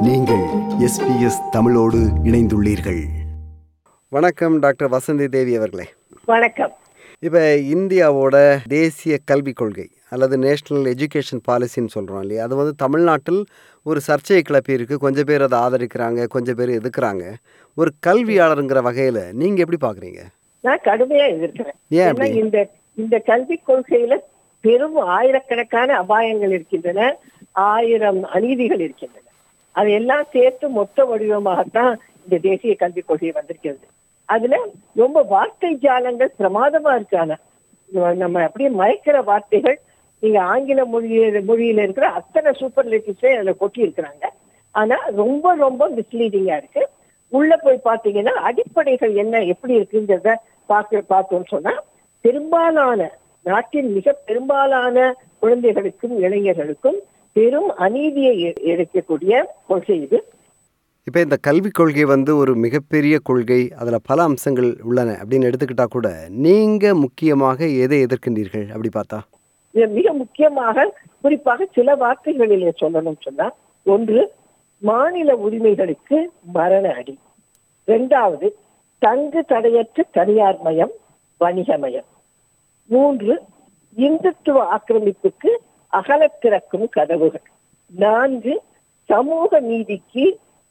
நீங்கள் 0.00 0.44
எஸ்பிஎஸ் 0.78 1.48
தமிழோடு 1.50 1.98
இணைந்துள்ளீர்கள். 2.24 3.00
வணக்கம் 4.08 4.58
டாக்டர் 4.58 4.90
வசந்தி 4.90 5.26
தேவி 5.26 5.54
அவர்களே. 5.54 5.84
வணக்கம். 6.24 6.72
இப்போ 7.18 7.38
இந்தியாவோட 7.54 8.58
தேசிய 8.68 9.18
கல்விக் 9.24 9.56
கொள்கை 9.56 9.88
அல்லது 10.10 10.38
நேஷ்னல் 10.38 10.92
எஜுகேஷன் 10.92 11.40
பாலிசின்னு 11.48 11.86
சொல்கிறோம் 11.86 12.20
இல்லையா? 12.20 12.44
அது 12.44 12.56
வந்து 12.56 12.74
தமிழ்நாட்டில் 12.74 13.44
ஒரு 13.82 14.00
சர்ச்சையை 14.00 14.44
கிளப்பி 14.44 14.72
இருக்கு. 14.72 14.98
கொஞ்சம் 14.98 15.24
பேர் 15.24 15.42
அதை 15.42 15.58
ஆதரிக்கிறாங்க 15.58 16.26
கொஞ்சம் 16.26 16.54
பேர் 16.54 16.68
எதுக்குறாங்க. 16.68 17.32
ஒரு 17.74 17.90
கல்வியாளருங்கிற 18.06 18.82
வகையில் 18.82 19.32
நீங்கள் 19.32 19.66
எப்படி 19.66 19.78
பார்க்குறீங்க 19.86 20.20
நான் 20.60 20.78
கடுமையா 20.84 21.26
எதிர்க்கிறேன். 21.36 21.78
ஏன்? 21.88 22.14
இந்த 22.16 22.68
இந்த 22.94 23.18
கல்விக் 23.18 23.68
கொள்கையில 23.68 24.16
பெரும் 24.60 24.96
ஆயிரக்கணக்கான 24.96 26.02
அபாயங்கள் 26.02 26.50
இருக்கின்றன. 26.50 27.16
ஆயிரம் 27.52 28.24
அநீதிகள் 28.24 28.80
இருக்கின்றன. 28.80 29.28
அதையெல்லாம் 29.76 30.24
சேர்த்து 30.32 30.68
மொத்த 30.68 31.04
வடிவமாகத்தான் 31.04 31.92
இந்த 32.24 32.38
தேசிய 32.48 32.74
கல்விக் 32.74 33.06
கொள்கை 33.06 33.30
வந்திருக்கிறது. 33.30 33.86
அதுல 34.28 34.56
ரொம்ப 34.94 35.18
வார்த்தை 35.34 35.70
ஜாலங்கள் 35.76 36.36
பிரமாதமா 36.38 36.92
இருக்கான 36.94 37.38
நம்ம 38.14 38.42
அப்படியே 38.42 38.70
மயக்கிற 38.70 39.16
வார்த்தைகள் 39.24 39.78
நீங்க 40.22 40.38
ஆங்கில 40.52 40.80
மொழியில 40.84 41.40
மொழியில 41.50 41.84
இருக்கிற 41.86 42.06
அத்தனை 42.08 42.50
சூப்பர் 42.52 42.88
லேட்டிவ்ஸே 42.88 43.30
அதுல 43.36 43.52
கொட்டி 43.52 43.80
இருக்கிறாங்க 43.86 44.24
ஆனா 44.74 44.96
ரொம்ப 45.22 45.54
ரொம்ப 45.54 45.82
மிஸ்லீடிங்கா 45.90 46.56
இருக்கு. 46.56 46.82
உள்ள 47.32 47.56
போய் 47.56 47.84
பாத்தீங்கன்னா 47.84 48.34
அடிப்படைகள் 48.48 49.14
என்ன 49.14 49.40
எப்படி 49.44 49.72
இருக்குங்கிறத 49.78 50.30
பார்க்க 50.66 51.02
பார்த்தோம்னு 51.08 51.48
சொன்னா 51.48 51.74
பெரும்பாலான 52.24 53.00
நாட்டின் 53.46 53.90
மிக 53.92 54.12
பெரும்பாலான 54.28 54.96
குழந்தைகளுக்கும் 55.38 56.14
இளைஞர்களுக்கும் 56.18 56.98
பெரும் 57.36 57.70
அநீதியை 57.76 58.34
இழைக்கக்கூடிய 58.70 59.32
கொள்கை 59.66 59.96
இது. 60.02 60.18
இப்போ 61.06 61.20
இந்த 61.20 61.36
கல்விக் 61.36 61.74
கொள்கை 61.74 62.04
வந்து 62.04 62.36
ஒரு 62.36 62.52
மிகப்பெரிய 62.56 63.14
கொள்கை 63.22 63.60
அதில் 63.80 64.04
பல 64.04 64.18
அம்சங்கள் 64.22 64.70
உள்ளன 64.82 65.10
அப்படின்னு 65.20 65.48
எடுத்துக்கிட்டா 65.50 65.86
கூட 65.86 66.08
நீங்கள் 66.46 66.98
முக்கியமாக 67.04 67.68
எதை 67.84 67.98
எதிர்க்கின்றீர்கள் 68.06 68.66
அப்படி 68.68 68.90
பார்த்தா? 68.94 69.18
மிக 69.94 70.12
முக்கியமாக 70.12 70.84
குறிப்பாக 71.20 71.66
சில 71.74 71.94
வார்த்தைகளிலே 71.96 72.72
சொல்லணும் 72.80 73.20
சொன்னா 73.20 73.46
ஒன்று 73.86 74.22
மாநில 74.82 75.30
உரிமைகளுக்கு 75.36 76.18
மரண 76.52 76.86
அடி. 76.94 77.14
இரண்டாவது 77.88 78.48
தங்கு 79.02 79.40
தடையற்ற 79.48 80.04
தனியார் 80.12 80.58
மயம் 80.62 80.94
வணிகமயம் 81.40 82.08
மூன்று 82.90 83.34
இந்துத்துவ 83.96 84.58
ஆக்கிரமிப்புக்கு 84.74 85.50
அகலத் 85.92 86.40
திறக்கும் 86.40 86.88
கதவுகள். 86.88 87.46
நான்கு 87.92 88.54
சமூக 89.08 89.60
நீதிக்கு 89.60 90.24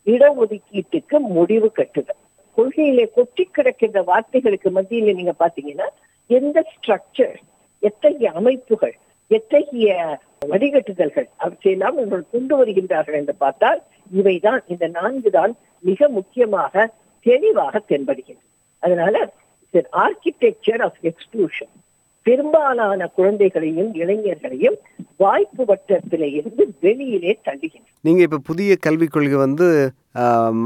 இடஒதுக்கீட்டுக்கு 0.06 1.18
முடிவு 1.38 1.72
கட்டுதல். 1.72 2.22
கொள்கையிலே 2.58 3.06
கொட்டி 3.14 3.44
கிடக்கின்ற 3.48 4.00
வார்த்தைகளுக்கு 4.12 4.70
மத்தியில 4.78 5.14
நீங்க 5.16 5.34
பாத்தீங்கன்னா 5.40 5.88
எந்த 6.30 6.58
ஸ்ட்ரக்சர் 6.72 7.38
எத்தகைய 7.84 8.32
அமைப்புகள் 8.32 8.96
எத்தகைய 9.28 10.20
வடிகட்டுதல்கள் 10.48 11.28
அவற்றையெல்லாம் 11.38 11.98
இவர்கள் 11.98 12.32
கொண்டு 12.32 12.54
வருகின்றார்கள் 12.60 13.14
என்று 13.14 13.36
பார்த்தால் 13.36 13.82
இவைதான் 14.20 14.62
இந்த 14.68 14.88
நான்கு 14.88 15.30
தான் 15.30 15.54
மிக 15.80 16.10
முக்கியமாக 16.10 16.94
தெளிவாக 17.26 17.82
தென்படுகின்றன. 17.90 18.48
அதனால 18.84 19.16
ஆர்கிடெக்சர் 20.04 20.82
ஆஃப் 20.82 21.00
எக்ஸ்க்ளூஷன் 21.04 21.74
பெரும்பாலான 22.24 23.08
குழந்தைகளையும் 23.08 23.94
இளைஞர்களையும் 23.94 24.78
வாய்ப்பு 25.18 25.66
வட்டத்திலே 25.66 26.32
இருந்து 26.34 26.76
வெளியிலே 26.82 27.40
தள்ளுகின்றன. 27.46 27.88
நீங்க 28.02 28.22
இப்ப 28.22 28.38
புதிய 28.38 28.76
கல்விக் 28.80 29.12
கொள்கை 29.12 29.38
வந்து 29.38 29.92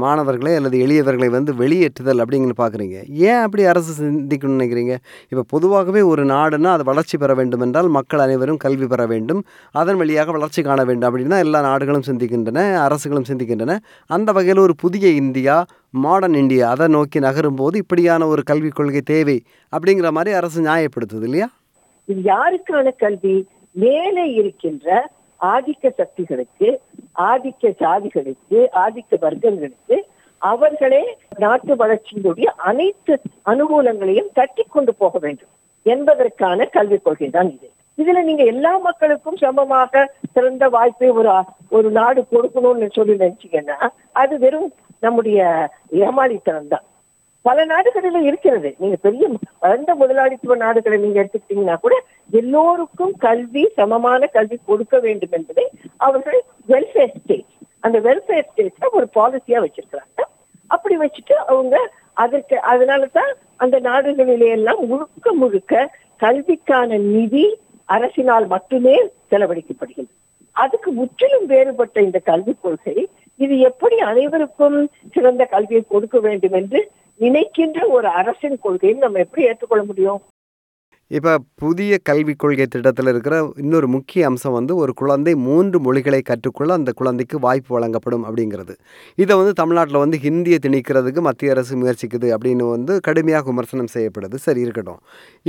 மாணவர்களை 0.02 0.52
அல்லது 0.58 0.76
எளியவர்களை 0.84 1.28
வந்து 1.30 1.52
வெளியேற்றுதல் 1.54 2.22
அப்படிங்கன்னு 2.22 2.56
பார்க்குறீங்க. 2.60 2.96
ஏன் 3.28 3.40
அப்படி 3.44 3.64
அரசு 3.72 3.92
சிந்திக்கணும்னு 3.98 4.58
நினைக்கிறீங்க? 4.58 4.94
இப்போ 5.32 5.44
பொதுவாகவே 5.54 6.02
ஒரு 6.12 6.24
நாடுன்னா 6.24 6.70
அது 6.76 6.84
வளர்ச்சி 6.90 7.18
பெற 7.18 7.34
வேண்டும் 7.34 7.64
என்றால் 7.66 7.88
மக்கள் 7.88 8.24
அனைவரும் 8.26 8.60
கல்வி 8.64 8.86
பெற 8.86 9.06
வேண்டும். 9.06 9.40
அதன் 9.80 10.00
வழியாக 10.02 10.32
வளர்ச்சி 10.36 10.62
காண 10.62 10.84
வேண்டும் 10.84 11.08
அப்படின்னா 11.10 11.38
எல்லா 11.46 11.60
நாடுகளும் 11.70 12.06
சிந்திக்கின்றன 12.08 12.60
அரசுகளும் 12.86 13.28
சிந்திக்கின்றன. 13.30 13.76
அந்த 14.10 14.32
வகையில் 14.32 14.64
ஒரு 14.66 14.76
புதிய 14.84 15.08
இந்தியா 15.22 15.56
மாடர்ன் 16.04 16.38
இந்தியா 16.42 16.68
அதை 16.74 16.86
நோக்கி 16.88 17.18
நகரும் 17.18 17.58
போது 17.60 17.78
இப்படியான 17.84 18.26
ஒரு 18.26 18.42
கல்விக் 18.42 18.78
கொள்கை 18.78 19.00
தேவை 19.12 19.36
அப்படிங்கிற 19.72 20.10
மாதிரி 20.10 20.36
அரசு 20.40 20.60
நியாயப்படுத்துது 20.68 21.26
இல்லையா? 21.28 21.48
இது 22.08 22.22
யாருக்கான 22.32 22.88
கல்வி? 23.04 23.36
மேலே 23.76 24.24
இருக்கின்ற 24.40 24.88
ஆதிக்க 25.46 25.92
சக்திகளுக்கு 25.98 26.68
ஆதிக்க 27.24 27.72
சாதிகளுக்கு 27.80 28.58
ஆதிக்க 28.82 29.12
வர்க்கங்களுக்கு 29.22 29.96
அவர்களே 30.42 31.02
நாட்டு 31.38 31.72
வளர்ச்சியினுடைய 31.74 32.48
அனைத்து 32.64 33.14
அனுகூலங்களையும் 33.52 34.30
தட்டி 34.34 34.64
கொண்டு 34.66 34.92
போக 34.94 35.18
வேண்டும் 35.18 35.52
என்பதற்கான 35.86 36.66
கல்விக் 36.74 37.04
கொள்கை 37.04 37.28
தான் 37.30 37.50
இது. 37.50 37.68
இதுல 37.98 38.22
நீங்க 38.24 38.44
எல்லா 38.52 38.72
மக்களுக்கும் 38.86 39.40
சமமாக 39.42 40.02
சிறந்த 40.34 40.64
வாய்ப்பை 40.68 41.10
ஒரு 41.18 41.30
ஒரு 41.72 41.88
நாடு 41.98 42.20
கொடுக்கணும்னு 42.32 42.88
சொல்லி 42.94 43.14
நினைச்சீங்கன்னா 43.20 43.76
அது 44.14 44.34
வெறும் 44.38 44.70
நம்முடைய 45.02 45.38
ஏமாளித்தனம் 46.02 46.72
தான் 46.72 46.84
பல 47.44 47.64
நாடுகளில 47.72 48.20
இருக்கிறது. 48.28 48.68
நீங்க 48.82 48.96
பெரிய 49.06 49.24
வளர்ந்த 49.64 49.92
முதலாளித்துவ 50.02 50.56
நாடுகளை 50.64 50.96
நீங்க 51.04 51.18
எடுத்துக்கிட்டீங்கன்னா 51.22 51.76
கூட 51.84 51.94
எல்லோருக்கும் 52.40 53.14
கல்வி 53.26 53.64
சமமான 53.78 54.26
கல்வி 54.36 54.56
கொடுக்க 54.70 54.98
வேண்டும் 55.06 55.34
என்பதை 55.38 55.66
அவர்கள் 56.06 56.40
வெல்ஃபேர் 56.72 57.14
ஸ்டேட் 57.18 57.50
அந்த 57.86 57.98
வெல்ஃபேர் 58.06 58.48
ஸ்டேட்ல 58.50 58.88
ஒரு 58.98 59.06
பாலிசியா 59.16 59.58
வச்சிருக்கிறாங்க. 59.64 60.22
அப்படி 60.70 60.94
வச்சுட்டு 61.02 61.34
அவங்க 61.52 61.76
அதற்கு 62.24 62.56
அதனாலதான் 62.72 63.32
அந்த 63.64 63.76
நாடுகளிலே 63.88 64.48
எல்லாம் 64.58 64.80
முழுக்க 64.90 65.32
முழுக்க 65.42 65.90
கல்விக்கான 66.22 66.98
நிதி 67.14 67.44
அரசினால் 67.88 68.46
மட்டுமே 68.54 68.96
செலவழிக்கப்படுகிறது. 69.30 70.12
அதுக்கு 70.56 70.90
முற்றிலும் 70.98 71.46
வேறுபட்ட 71.52 71.96
இந்த 72.08 72.18
கல்விக் 72.30 72.62
கொள்கை 72.64 72.96
இது 73.40 73.54
எப்படி 73.68 73.96
அனைவருக்கும் 74.10 74.76
சிறந்த 75.14 75.42
கல்வியை 75.54 75.82
கொடுக்க 75.94 76.18
வேண்டும் 76.26 76.54
என்று 76.60 76.80
நினைக்கின்ற 77.20 77.80
ஒரு 77.96 78.08
அரசின் 78.20 78.62
கொள்கையை 78.66 78.94
நம்ம 79.06 79.20
எப்படி 79.26 79.42
ஏற்றுக்கொள்ள 79.50 79.84
முடியும்? 79.90 80.22
இப்போ 81.10 81.32
புதிய 81.62 81.92
கல்விக் 82.08 82.38
கொள்கை 82.42 82.66
திட்டத்தில் 82.66 83.10
இருக்கிற 83.10 83.34
இன்னொரு 83.62 83.88
முக்கிய 83.94 84.28
அம்சம் 84.28 84.54
வந்து 84.56 84.72
ஒரு 84.82 84.92
குழந்தை 85.00 85.32
மூன்று 85.46 85.78
மொழிகளை 85.86 86.20
கற்றுக்கொள்ள 86.30 86.70
அந்த 86.78 86.90
குழந்தைக்கு 87.00 87.36
வாய்ப்பு 87.44 87.70
வழங்கப்படும் 87.76 88.24
அப்படிங்கிறது. 88.28 88.74
இதை 89.22 89.34
வந்து 89.40 89.52
தமிழ்நாட்டில் 89.60 90.00
வந்து 90.02 90.18
ஹிந்தியை 90.24 90.58
திணிக்கிறதுக்கு 90.66 91.22
மத்திய 91.28 91.54
அரசு 91.54 91.76
முயற்சிக்குது 91.82 92.30
அப்படின்னு 92.36 92.66
வந்து 92.70 92.94
கடுமையாக 93.08 93.46
விமர்சனம் 93.52 93.92
செய்யப்படுது. 93.96 94.38
சரி 94.46 94.62
இருக்கட்டும். 94.66 95.00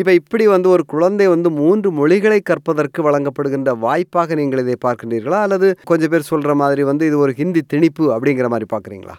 இப்போ 0.02 0.14
இப்படி 0.22 0.48
வந்து 0.56 0.70
ஒரு 0.76 0.86
குழந்தை 0.96 1.28
வந்து 1.36 1.52
மூன்று 1.62 1.92
மொழிகளை 2.02 2.42
கற்பதற்கு 2.52 3.02
வழங்கப்படுகின்ற 3.10 3.74
வாய்ப்பாக 3.88 4.36
நீங்கள் 4.42 4.64
இதை 4.66 4.78
பார்க்கின்றீர்களா? 4.88 5.42
அல்லது 5.48 5.70
கொஞ்சம் 5.92 6.14
பேர் 6.16 6.30
சொல்கிற 6.34 6.56
மாதிரி 6.64 6.84
வந்து 6.92 7.06
இது 7.12 7.20
ஒரு 7.26 7.36
ஹிந்தி 7.42 7.64
திணிப்பு 7.76 8.06
அப்படிங்கிற 8.18 8.50
மாதிரி 8.56 8.70
பார்க்குறீங்களா? 8.76 9.18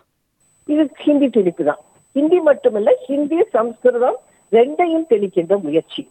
இது 0.68 0.84
ஹிந்தி 1.06 1.28
திணிப்பு 1.38 1.64
தான். 1.72 1.82
ஹிந்தி 2.16 2.38
மட்டுமல்ல 2.48 2.90
ஹிந்தி 3.06 3.38
சம்ஸ்கிருதம் 3.54 4.18
ரெண்டையும் 4.56 5.08
தெளிக்கின்ற 5.12 5.54
முயற்சி. 5.66 6.02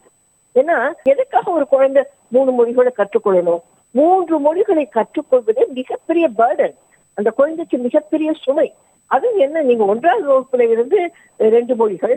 ஏன்னா 0.60 0.76
எதுக்காக 1.12 1.46
ஒரு 1.58 1.66
குழந்தை 1.72 2.02
மூணு 2.34 2.50
மொழிகளை 2.58 2.90
கற்றுக்கொள்ளணும்? 2.98 3.62
மூன்று 3.94 4.36
மொழிகளை 4.46 4.84
கற்றுக்கொள்வதே 4.96 5.64
மிகப்பெரிய 5.78 6.26
பேர்டன் 6.38 6.74
அந்த 7.18 7.30
குழந்தைக்கு 7.38 7.76
மிகப்பெரிய 7.86 8.30
சுமை. 8.44 8.68
அது 9.10 9.26
என்ன? 9.44 9.62
நீங்க 9.68 9.84
ஒன்றாவது 9.92 10.26
வகுப்புல 10.30 10.64
இருந்து 10.74 10.98
ரெண்டு 11.54 11.74
மொழிகள் 11.80 12.16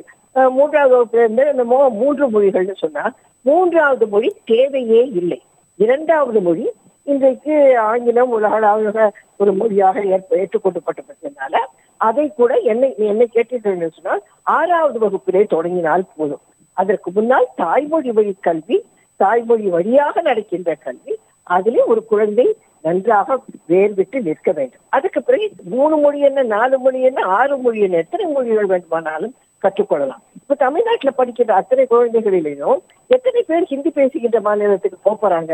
மூன்றாவது 0.58 0.94
வகுப்புல 0.96 1.24
இருந்து 1.24 1.44
என்னமோ 1.54 1.80
மூன்று 2.02 2.26
மொழிகள்னு 2.34 2.76
சொன்னா 2.84 3.04
மூன்றாவது 3.46 4.06
மொழி 4.14 4.30
தேவையே 4.52 5.02
இல்லை. 5.20 5.40
இரண்டாவது 5.86 6.40
மொழி 6.48 6.66
இன்றைக்கு 7.12 7.56
ஆங்கிலம் 7.90 8.34
உலகளாவிய 8.38 9.12
ஒரு 9.42 9.52
மொழியாக 9.60 10.02
ஏற்றுக்கொண்டு 10.42 10.80
பட்டப்பட்டதுனால 10.88 11.56
அதை 12.08 12.26
கூட 12.40 12.52
என்னை 12.72 12.90
என்னை 13.12 13.26
கேட்டீர்கள் 13.34 13.96
சொன்னால் 13.98 14.24
ஆறாவது 14.58 14.98
வகுப்பிலே 15.06 15.42
தொடங்கினால் 15.54 16.06
போதும். 16.18 16.44
அதற்கு 16.82 17.10
முன்னால் 17.18 17.48
தாய்மொழி 17.62 18.12
வழி 18.18 18.34
கல்வி 18.48 18.78
தாய்மொழி 19.20 19.68
வழியாக 19.76 20.22
நடக்கின்ற 20.30 20.74
கல்வி 20.86 21.14
அதிலே 21.56 21.84
ஒரு 21.92 22.02
குழந்தை 22.12 22.48
நன்றாக 22.88 23.38
வேர்விட்டு 23.70 24.18
நிற்க 24.28 24.50
வேண்டும். 24.58 24.84
அதுக்கு 24.90 25.20
பிறகு 25.24 25.48
மூணு 25.76 25.96
மொழி 26.04 26.20
என்ன 26.30 26.44
நாலு 26.56 26.78
மொழி 26.80 27.00
என்ன 27.10 27.22
ஆறு 27.38 27.58
மொழி 27.58 27.80
என்ன 27.86 27.98
எத்தனை 28.04 28.26
மொழிகள் 28.32 28.72
வேண்டுமானாலும் 28.74 29.36
கற்றுக்கொள்ளலாம். 29.64 30.24
இப்ப 30.42 30.58
தமிழ்நாட்டுல 30.66 31.12
படிக்கிற 31.18 31.56
அத்தனை 31.62 31.86
குழந்தைகளிலேயும் 31.90 32.80
எத்தனை 33.16 33.42
பேர் 33.50 33.70
ஹிந்தி 33.72 33.90
பேசுகின்ற 33.90 34.40
மாநிலத்துக்கு 34.48 35.18
போறாங்க? 35.24 35.54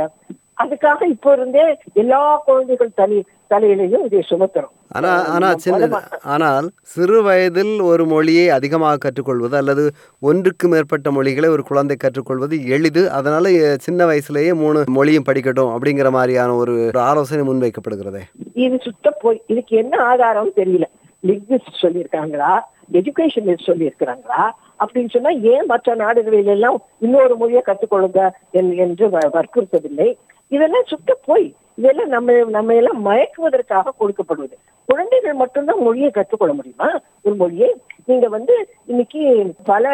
அதுக்காக 0.64 1.04
இப்போ 1.04 1.34
இருந்தே 1.34 1.78
எல்லா 1.94 2.42
குழந்தைகள் 2.46 2.92
தலை 2.96 3.26
தலையிலையும் 3.50 4.06
இதை 4.06 4.26
சுமத்துறோம் 4.30 4.74
ஆனா 4.92 5.26
ஆனா 5.26 5.56
சின்ன 5.56 6.02
ஆனால் 6.24 6.70
சிறு 6.82 7.24
வயதில் 7.24 7.82
ஒரு 7.82 8.06
மொழியை 8.06 8.50
அதிகமாக 8.50 8.98
கற்றுக்கொள்வது 8.98 9.58
அல்லது 9.58 9.92
ஒன்றுக்கு 10.20 10.68
மேற்பட்ட 10.68 11.12
மொழிகளை 11.12 11.50
ஒரு 11.50 11.64
குழந்தை 11.64 11.96
கற்றுக்கொள்வது 11.96 12.68
எளிது. 12.68 13.12
அதனால 13.12 13.76
சின்ன 13.78 14.06
வயசுலயே 14.06 14.54
மூணு 14.54 14.84
மொழியும் 14.86 15.24
படிக்கட்டும் 15.30 15.78
அப்படிங்கிற 15.78 16.10
மாதிரியான 16.10 16.54
ஒரு 16.54 16.92
ஆலோசனை 16.94 17.48
முன்வைக்கப்படுகிறதே. 17.48 18.20
இது 18.54 18.80
சுத்த 18.82 19.12
போய் 19.12 19.44
இதுக்கு 19.48 19.78
என்ன 19.78 20.04
ஆதாரம் 20.04 20.52
தெரியல. 20.56 20.84
லிங்விஸ்ட் 21.28 21.82
சொல்லியிருக்காங்களா? 21.82 22.60
எஜுகேஷனிஸ்ட் 22.92 23.66
சொல்லியிருக்கிறாங்களா? 23.66 24.52
அப்படின்னு 24.80 25.10
சொன்னா 25.10 25.30
ஏன் 25.30 25.66
மற்ற 25.66 25.96
நாடுகளில் 25.96 26.46
எல்லாம் 26.46 26.82
இன்னொரு 27.00 27.38
மொழியை 27.38 27.62
கற்றுக்கொள்ளுங்க 27.66 28.30
என்- 28.54 28.76
என்று 28.76 29.08
வ- 29.08 29.30
வற்புறுத்தவில்லை. 29.34 30.18
இதெல்லாம் 30.56 30.90
சுத்த 30.92 31.18
போய். 31.26 31.48
இதெல்லாம் 31.80 32.12
நம்ம 32.16 32.34
நம்ம 32.56 32.76
எல்லாம் 32.82 33.02
மயக்குவதற்காக 33.06 33.94
கொடுக்கப்படுவது. 34.00 34.56
குழந்தைகள் 34.90 35.40
மட்டும்தான் 35.42 35.84
மொழியை 35.88 36.10
கற்றுக்கொள்ள 36.12 36.54
முடியுமா? 36.54 36.90
ஒரு 37.24 37.36
மொழியை. 37.36 37.70
நீங்க 38.06 38.28
வந்து 38.36 38.56
இன்னைக்கு 38.86 39.22
பல 39.64 39.86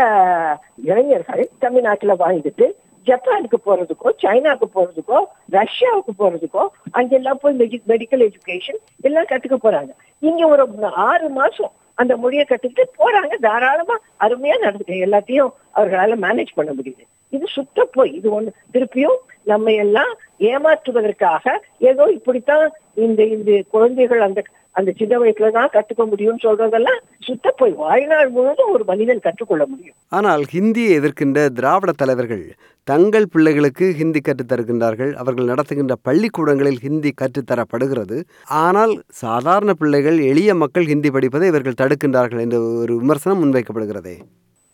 இளைஞர்கள் 0.83 1.43
தமிழ்நாட்டுல 1.59 2.15
வாழ்ந்துட்டு 2.23 2.67
ஜப்பானுக்கு 3.07 3.57
போறதுக்கோ 3.65 4.09
சைனாக்கு 4.23 4.67
போறதுக்கோ 4.75 5.19
ரஷ்யாவுக்கு 5.57 6.11
போறதுக்கோ 6.19 6.63
அங்கெல்லாம் 6.91 7.39
போய் 7.41 7.55
மெடிக்கல் 7.91 8.25
எஜுகேஷன் 8.27 8.79
எல்லாம் 9.07 9.29
கத்துக்க 9.31 9.57
போறாங்க. 9.63 9.91
இங்க 10.19 10.41
ஒரு 10.47 10.63
ஆறு 11.09 11.29
மாசம் 11.39 11.71
அந்த 12.01 12.13
மொழியை 12.17 12.43
கத்துக்கிட்டு 12.49 12.83
போறாங்க. 12.99 13.33
தாராளமா 13.47 13.95
அருமையா 14.19 14.57
நடந்துட்டு 14.65 14.95
எல்லாத்தையும் 15.07 15.51
அவர்களால 15.75 16.13
மேனேஜ் 16.25 16.57
பண்ண 16.59 16.71
முடியுது. 16.77 17.03
இது 17.35 17.45
சுத்த 17.47 17.87
போய். 17.91 18.13
இது 18.19 18.29
ஒண்ணு. 18.37 18.51
திருப்பியும் 18.73 19.19
நம்ம 19.51 19.71
எல்லாம் 19.83 20.11
ஏமாற்றுவதற்காக 20.49 21.45
ஏதோ 21.91 22.05
இப்படித்தான் 22.17 22.65
இந்த 23.05 23.21
இந்த 23.35 23.51
குழந்தைகள் 23.75 24.23
அந்த 24.27 24.41
அந்த 24.75 24.89
சின்ன 24.99 25.13
வயசுல 25.19 25.47
தான் 25.51 25.71
கத்துக்க 25.73 26.03
முடியும்னு 26.09 26.43
சொல்றதெல்லாம் 26.43 26.99
சுத்த 27.19 27.51
போய் 27.51 27.73
வாழ்நாள் 27.81 28.29
முழுவதும் 28.29 28.71
ஒரு 28.73 28.83
மனிதன் 28.83 29.23
கற்றுக்கொள்ள 29.25 29.63
முடியும். 29.65 29.95
ஆனால் 30.09 30.43
ஹிந்தியை 30.53 30.91
எதிர்க்கின்ற 30.99 31.39
திராவிட 31.49 31.91
தலைவர்கள் 31.91 32.45
தங்கள் 32.87 33.27
பிள்ளைகளுக்கு 33.27 33.85
ஹிந்தி 33.99 34.21
கற்றுத் 34.21 34.51
தருகின்றார்கள். 34.51 35.11
அவர்கள் 35.13 35.49
நடத்துகின்ற 35.51 35.95
பள்ளிக்கூடங்களில் 36.07 36.79
ஹிந்தி 36.79 37.11
கற்றுத்தரப்படுகிறது 37.21 38.19
ஆனால் 38.63 38.93
சாதாரண 39.23 39.73
பிள்ளைகள் 39.73 40.19
எளிய 40.31 40.55
மக்கள் 40.55 40.89
ஹிந்தி 40.93 41.11
படிப்பதை 41.11 41.47
இவர்கள் 41.47 41.79
தடுக்கின்றார்கள் 41.81 42.43
என்ற 42.45 42.59
ஒரு 42.83 42.95
விமர்சனம் 43.03 43.41
முன்வைக்கப்படுகிறதே. 43.43 44.15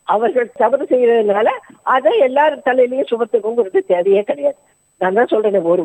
அவர்கள் 0.07 0.49
தவறு 0.57 0.83
செய்யறதுனால 0.91 1.47
அதை 1.95 2.13
எல்லாரும் 2.19 2.65
தலையிலயும் 2.65 3.11
சுமத்துக்குங்கிறது 3.11 3.79
தேவையே 3.93 4.21
கிடையாது. 4.21 4.59
நான் 5.01 5.17
தான் 5.17 5.31
சொல்றேன் 5.33 5.69
ஒரு 5.73 5.83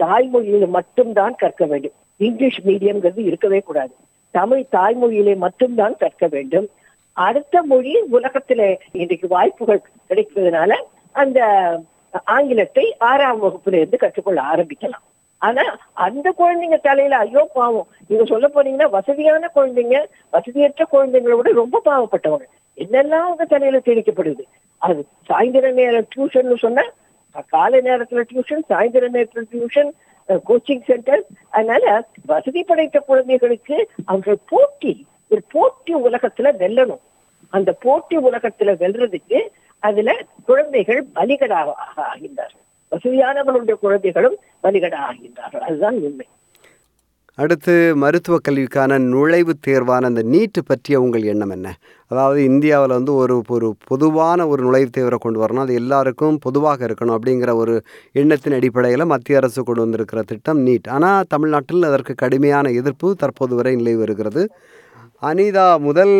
தாய்மொழியில 0.00 0.66
மட்டும்தான் 0.68 1.34
கற்க 1.42 1.64
வேண்டும். 1.66 1.94
இங்கிலீஷ் 2.20 2.60
மீடியம்ங்கிறது 2.66 3.22
இருக்கவே 3.30 3.60
கூடாது. 3.60 3.92
தமிழ் 4.30 4.64
தாய்மொழியிலே 4.76 5.34
மட்டும்தான் 5.36 5.96
கற்க 5.96 6.26
வேண்டும். 6.26 6.66
அடுத்த 7.16 7.62
மொழி 7.62 7.90
உலகத்துல 8.16 8.62
இன்றைக்கு 8.92 9.26
வாய்ப்புகள் 9.28 9.82
கிடைக்கிறதுனால 10.10 10.72
அந்த 11.22 11.40
ஆங்கிலத்தை 12.34 12.84
ஆறாம் 13.10 13.42
வகுப்புல 13.42 13.78
இருந்து 13.80 13.96
கற்றுக்கொள்ள 13.96 14.40
ஆரம்பிக்கலாம். 14.52 15.04
ஆனா 15.38 15.64
அந்த 16.06 16.26
குழந்தைங்க 16.38 16.78
தலையில 16.80 17.16
ஐயோ 17.16 17.42
பாவம். 17.52 17.88
நீங்க 18.08 18.24
சொல்ல 18.24 18.46
போனீங்கன்னா 18.54 18.88
வசதியான 18.90 19.50
குழந்தைங்க 19.54 19.96
வசதியற்ற 20.32 20.84
குழந்தைங்களை 20.92 21.36
விட 21.36 21.52
ரொம்ப 21.52 21.80
பாவப்பட்டவங்க. 21.84 22.46
என்னெல்லாம் 22.78 23.26
அவங்க 23.26 23.44
தலையில 23.44 23.80
திணிக்கப்படுது 23.88 24.44
அது 24.86 25.00
சாயந்தர 25.30 25.72
நேரம் 25.72 26.08
டியூஷன் 26.14 26.64
சொன்னா 26.66 26.84
காலை 27.42 27.80
நேரத்துல 27.80 28.22
டியூஷன் 28.30 28.64
சாயந்தர 28.68 29.08
நேரத்துல 29.16 29.42
டியூஷன் 29.52 29.90
கோச்சிங் 30.48 30.84
சென்டர் 30.84 31.24
அதனால 31.50 32.08
வசதி 32.26 32.62
படைத்த 32.62 32.98
குழந்தைகளுக்கு 32.98 33.90
அவர்கள் 34.04 34.38
போட்டி 34.48 35.06
ஒரு 35.28 35.42
போட்டி 35.50 35.94
உலகத்துல 35.94 36.52
வெல்லணும். 36.62 37.02
அந்த 37.50 37.72
போட்டி 37.72 38.16
உலகத்துல 38.18 38.74
வெல்றதுக்கு 38.82 39.40
அதுல 39.78 40.10
குழந்தைகள் 40.44 41.06
பலிகடாக 41.14 41.72
ஆகின்றார்கள். 41.96 42.62
வசதியானவர்களுடைய 42.92 43.76
குழந்தைகளும் 43.84 44.36
பலிகடாக 44.62 45.04
ஆகின்றார்கள் 45.10 45.64
அதுதான் 45.68 45.94
உண்மை. 45.94 46.26
அடுத்து 47.38 47.72
மருத்துவக் 47.96 48.44
கல்விக்கான 48.48 48.98
நுழைவுத் 48.98 49.62
தேர்வான 49.66 50.00
அந்த 50.00 50.22
நீட்டு 50.22 50.64
பற்றிய 50.64 51.00
உங்கள் 51.00 51.22
எண்ணம் 51.22 51.50
என்ன? 51.50 51.68
அதாவது 52.10 52.44
இந்தியாவில் 52.44 52.88
வந்து 52.88 53.14
ஒரு 53.14 53.42
ஒரு 53.48 53.74
பொதுவான 53.86 54.46
ஒரு 54.48 54.60
நுழைவுத் 54.66 54.94
தேர்வை 54.96 55.18
கொண்டு 55.18 55.44
வரணும். 55.44 55.62
அது 55.64 55.74
எல்லாருக்கும் 55.74 56.38
பொதுவாக 56.38 56.86
இருக்கணும் 56.86 57.16
அப்படிங்கிற 57.16 57.54
ஒரு 57.54 57.74
எண்ணத்தின் 58.12 58.52
அடிப்படையில் 58.52 59.04
மத்திய 59.04 59.38
அரசு 59.38 59.64
கொண்டு 59.64 59.80
வந்திருக்கிற 59.80 60.22
திட்டம் 60.22 60.66
நீட். 60.66 60.88
ஆனால் 60.88 61.24
தமிழ்நாட்டில் 61.28 61.82
அதற்கு 61.82 62.14
கடுமையான 62.14 62.70
எதிர்ப்பு 62.70 63.14
தற்போது 63.14 63.54
வரை 63.54 63.74
நிலை 63.76 63.96
வருகிறது. 63.96 64.44
அனிதா 65.22 65.78
முதல் 65.78 66.14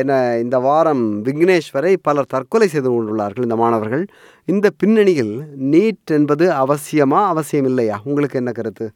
என்ன 0.00 0.38
இந்த 0.42 0.58
வாரம் 0.58 1.04
விக்னேஸ்வரை 1.24 1.96
பலர் 2.02 2.26
தற்கொலை 2.28 2.68
செய்து 2.68 2.90
கொண்டுள்ளார்கள் 2.92 3.42
இந்த 3.42 3.56
மாணவர்கள். 3.56 4.04
இந்த 4.48 4.70
பின்னணியில் 4.76 5.34
நீட் 5.72 6.12
என்பது 6.12 6.46
அவசியமா 6.64 7.22
அவசியம் 7.34 7.64
இல்லையா 7.64 8.00
உங்களுக்கு 8.04 8.38
என்ன 8.38 8.52
கருத்து? 8.52 8.88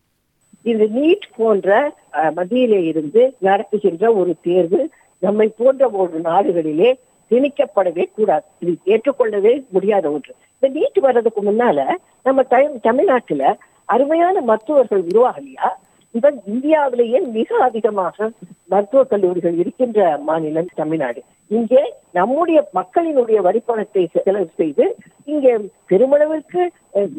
இந்த 0.66 0.84
நீட் 0.96 1.26
போன்ற 1.36 1.68
அஹ், 2.12 2.32
மத்தியிலே 2.32 2.84
இருந்து 2.84 3.22
நடத்துகின்ற 3.42 4.14
ஒரு 4.14 4.36
தேர்வு 4.42 4.80
நம்மை 5.22 5.48
போன்ற 5.58 5.88
ஒரு 5.94 6.20
நாடுகளிலே 6.20 6.90
திணிக்கப்படவே 7.30 8.04
கூடாது. 8.14 8.44
இது 8.58 8.72
ஏற்றுக்கொள்ளவே 8.84 9.64
முடியாத 9.68 10.10
ஒன்று. 10.10 10.32
இந்த 10.56 10.68
நீட் 10.76 11.00
வர்றதுக்கு 11.00 11.42
முன்னால 11.42 11.78
நம்ம 12.22 12.42
தமிழ்நாட்டுல 12.82 13.42
அருமையான 13.88 14.40
மருத்துவர்கள் 14.40 15.02
உருவாகலையா? 15.02 15.68
இவன் 16.16 16.36
இந்தியாவிலேயே 16.52 17.18
மிக 17.36 17.58
அதிகமாக 17.68 18.28
மருத்துவக் 18.72 19.10
கல்லூரிகள் 19.12 19.56
இருக்கின்ற 19.62 20.00
மாநிலம் 20.28 20.70
தமிழ்நாடு. 20.80 21.20
இங்கே 21.56 21.82
நம்முடைய 22.18 22.58
மக்களினுடைய 22.78 23.38
வரிப்பணத்தை 23.46 24.02
செலவு 24.26 24.48
செய்து 24.60 24.84
இங்கே 25.32 25.52
பெருமளவிற்கு 25.90 26.62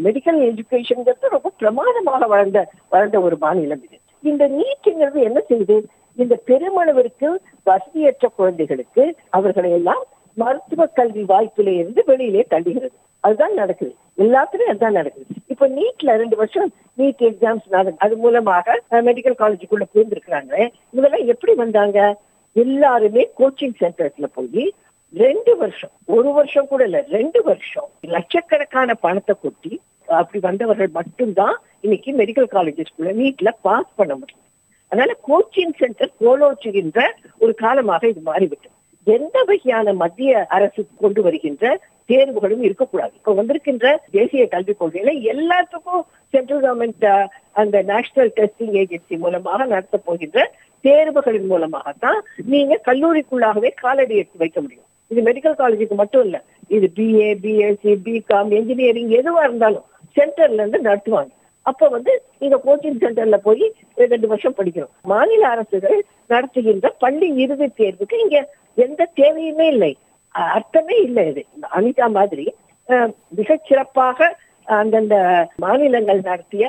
மெடிக்கல் 0.06 0.40
எஜுகேஷன்ங்கிறது 0.50 1.34
ரொம்ப 1.36 1.52
பிரமாதமாக 1.62 2.28
வளர்ந்த 2.34 2.62
வளர்ந்த 2.94 3.20
ஒரு 3.28 3.38
மாநிலம் 3.46 3.84
இது. 3.88 3.98
இந்த 4.24 4.44
நீட்டுங்கிறது 4.58 5.22
என்ன 5.30 5.40
செய்யுது 5.50 5.78
இந்த 6.22 6.36
பெருமளவிற்கு 6.50 7.28
வசதியற்ற 7.70 8.28
குழந்தைகளுக்கு 8.40 9.04
அவர்களை 9.38 9.72
எல்லாம் 9.80 10.04
மருத்துவ 10.38 10.86
கல்வி 11.00 11.24
வாய்ப்பிலே 11.34 11.74
இருந்து 11.82 12.02
வெளியிலே 12.06 12.46
தள்ளுகிறது. 12.54 12.96
அதுதான் 13.24 13.56
நடக்குது. 13.62 13.94
எல்லாத்துலயும் 14.26 14.74
அதுதான் 14.74 15.00
நடக்குது. 15.00 15.37
இப்ப 15.57 15.68
நீட்ல 15.77 16.15
ரெண்டு 16.18 16.36
வருஷம் 16.36 16.68
நீட் 16.98 17.21
எக்ஸாம்ஸ் 17.27 17.95
அது 17.98 18.15
மூலமாக 18.15 18.74
மெடிக்கல் 19.07 19.38
காலேஜுக்குள்ள 19.39 19.86
புரிந்திருக்கிறாங்க 19.94 20.54
இதெல்லாம் 20.94 21.25
எப்படி 21.33 21.54
வந்தாங்க? 21.54 22.00
எல்லாருமே 22.56 23.24
கோச்சிங் 23.39 23.74
சென்டர்ஸ்ல 23.80 24.27
போய் 24.36 24.65
ரெண்டு 25.13 25.51
வருஷம் 25.57 25.94
ஒரு 26.06 26.30
வருஷம் 26.31 26.68
கூட 26.68 26.83
இல்ல 26.83 27.00
ரெண்டு 27.09 27.39
வருஷம் 27.44 27.89
லட்சக்கணக்கான 28.15 28.94
பணத்தை 29.06 29.36
கொட்டி 29.42 29.74
அப்படி 30.07 30.39
வந்தவர்கள் 30.39 30.92
மட்டும்தான் 31.00 31.56
இன்னைக்கு 31.81 32.12
மெடிக்கல் 32.13 32.53
காலேஜஸ்குள்ள 32.56 33.13
நீட்ல 33.21 33.50
பாஸ் 33.62 33.92
பண்ண 33.95 34.13
முடியும். 34.15 34.44
அதனால 34.92 35.12
கோச்சிங் 35.27 35.75
சென்டர் 35.77 36.12
கோலோச்சுகின்ற 36.21 37.00
ஒரு 37.38 37.53
காலமாக 37.55 38.08
இது 38.08 38.22
மாறிவிட்டது. 38.22 38.75
எந்த 39.16 39.38
வகையான 39.50 39.94
மத்திய 40.02 40.46
அரசு 40.58 40.82
கொண்டு 41.04 41.22
வருகின்ற 41.26 41.64
தேர்வுகளும் 42.10 42.64
இருக்கக்கூடாது. 42.68 43.14
இப்ப 43.16 43.34
வந்திருக்கின்ற 43.40 43.88
தேசிய 44.12 44.44
கல்விக் 44.48 44.80
கொள்கையில 44.82 45.14
எல்லாத்துக்கும் 45.34 46.04
சென்ட்ரல் 46.34 46.64
கவர்மெண்ட் 46.66 47.08
அந்த 47.62 47.82
நேஷனல் 47.92 48.32
டெஸ்டிங் 48.36 48.76
ஏஜென்சி 48.82 49.18
மூலமாக 49.24 49.66
நடத்த 49.74 49.98
போகின்ற 49.98 50.46
தேர்வுகளின் 50.84 51.50
மூலமாகத்தான் 51.52 52.20
நீங்க 52.54 52.74
கல்லூரிக்குள்ளாகவே 52.86 53.72
காலடி 53.84 54.16
எடுத்து 54.22 54.44
வைக்க 54.44 54.62
முடியும். 54.62 54.88
இது 55.12 55.22
மெடிக்கல் 55.28 55.60
காலேஜுக்கு 55.62 55.96
மட்டும் 56.02 56.24
இல்ல. 56.28 56.38
இது 56.78 56.88
பிஏ 56.96 57.30
பிஎஸ்சி 57.44 57.94
பிகாம் 58.08 58.52
என்ஜினியரிங் 58.60 59.12
எதுவா 59.20 59.44
இருந்தாலும் 59.48 59.88
சென்டர்ல 60.16 60.62
இருந்து 60.64 60.82
நடத்துவாங்க. 60.90 61.34
அப்ப 61.69 61.88
வந்து 61.88 62.12
நீங்க 62.39 62.57
கோச்சிங் 62.65 63.01
சென்டர்ல 63.03 63.38
போய் 63.38 63.65
ரெண்டு 64.12 64.27
வருஷம் 64.27 64.57
படிக்கணும் 64.57 64.93
மாநில 65.03 65.43
அரசுகள் 65.47 65.97
நடத்துகின்ற 66.27 66.88
பள்ளி 67.00 67.27
இறுதி 67.36 67.67
தேர்வுக்கு 67.77 68.17
இங்க 68.19 68.38
எந்த 68.77 69.12
தேவையுமே 69.15 69.67
இல்லை. 69.67 69.91
அர்த்தமே 70.55 70.95
இல்லை 70.97 71.24
இது. 71.27 71.41
அனிதா 71.75 72.07
மாதிரி 72.09 72.45
அஹ் 72.88 73.12
சிறப்பாக 73.69 74.27
அந்தந்த 74.67 75.15
மாநிலங்கள் 75.55 76.21
நடத்திய 76.21 76.65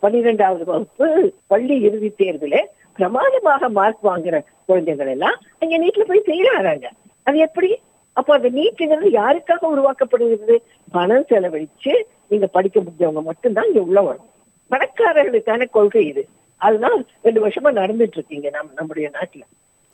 பன்னிரெண்டாவது 0.00 0.64
வகுப்பு 0.64 1.06
பள்ளி 1.46 1.76
இறுதி 1.80 2.10
தேர்விலே 2.18 2.60
பிரமாதமாக 2.98 3.68
மார்க் 3.68 4.04
வாங்குற 4.04 4.36
குழந்தைகள் 4.66 5.06
எல்லாம் 5.06 5.36
அங்க 5.58 5.74
நீட்ல 5.78 6.04
போய் 6.04 6.28
செய்யறாங்க. 6.30 6.86
அது 7.26 7.38
எப்படி? 7.38 7.70
அப்போ 8.16 8.30
அந்த 8.34 8.48
நீட்டுங்கிறது 8.50 9.08
யாருக்காக 9.10 9.68
உருவாக்கப்படுகிறது? 9.74 10.56
பணம் 10.92 11.26
செலவழிச்சு 11.30 11.92
நீங்க 12.28 12.46
படிக்க 12.46 12.76
முடிஞ்சவங்க 12.80 13.22
மட்டும்தான் 13.22 13.66
இங்க 13.66 13.80
உள்ள 13.80 14.00
வரும் 14.00 14.26
பணக்காரர்களுக்கான 14.70 15.68
கொள்கை 15.70 16.06
இது. 16.06 16.22
அதுதான் 16.56 16.98
ரெண்டு 17.22 17.40
வருஷமா 17.46 17.70
நடந்துட்டு 17.80 18.16
இருக்கீங்க 18.18 18.50
நம் 18.50 18.72
நம்முடைய 18.76 19.10
நாட்டுல. 19.16 19.42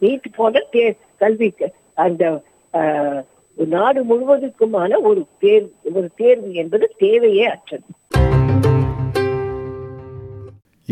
நீட் 0.00 0.28
போல 0.36 0.62
தே 0.72 0.84
கல்விக்கு 1.18 1.66
அந்த 1.94 2.24
நாடு 3.74 4.00
முழுவதுக்குமான 4.04 4.92
ஒரு 5.02 5.20
தேர்வு 5.38 5.72
ஒரு 5.94 6.08
தேர்வு 6.16 6.48
என்பது 6.62 6.86
தேவையே 6.98 7.44
அற்றது. 7.54 7.86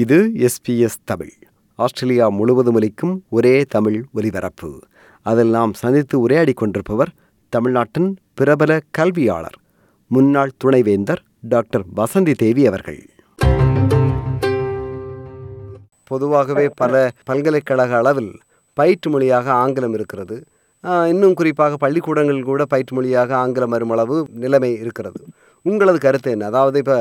இது 0.02 0.18
எஸ்பிஎஸ் 0.46 1.02
தமிழ். 1.04 1.34
ஆஸ்திரேலியா 1.78 2.26
முழுவதும் 2.28 2.74
ஒலிக்கும் 2.74 3.14
ஒரே 3.30 3.56
தமிழ் 3.74 3.98
ஒலிபரப்பு. 4.14 4.70
அதில் 5.30 5.52
நாம் 5.56 5.72
சந்தித்து 5.82 6.16
உரையாடிக் 6.20 6.60
கொண்டிருப்பவர் 6.62 7.12
தமிழ்நாட்டின் 7.48 8.10
பிரபல 8.34 8.78
கல்வியாளர் 8.90 9.58
முன்னாள் 10.08 10.56
துணைவேந்தர் 10.56 11.22
டாக்டர் 11.52 11.84
வசந்தி 11.96 12.34
தேவி 12.42 12.62
அவர்கள். 12.66 13.02
பொதுவாகவே 16.14 16.66
பல 16.82 17.04
பல்கலைக்கழக 17.30 17.94
அளவில் 18.00 18.32
பயிற்று 18.76 19.08
மொழியாக 19.14 19.46
ஆங்கிலம் 19.62 19.94
இருக்கிறது. 19.98 20.36
இன்னும் 21.12 21.36
குறிப்பாக 21.40 21.76
பள்ளிக்கூடங்கள் 21.82 22.40
கூட 22.48 22.62
பயிற்று 22.72 22.94
மொழியாக 22.96 23.30
ஆங்கிலம் 23.42 23.74
வரும் 23.74 23.92
அளவு 23.94 24.16
நிலைமை 24.42 24.70
இருக்கிறது. 24.82 25.20
உங்களது 25.66 25.98
கருத்து 25.98 26.30
என்ன? 26.34 26.48
அதாவது 26.50 26.78
இப்போ 26.82 26.96